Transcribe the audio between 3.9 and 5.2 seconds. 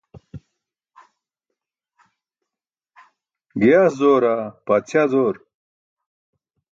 zoora, paatśaa